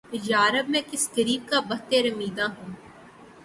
یارب! 0.29 0.65
میں 0.69 0.81
کس 0.91 1.03
غریب 1.17 1.41
کا 1.49 1.59
بختِ 1.69 1.89
رمیدہ 2.05 2.45
ہوں! 2.49 2.71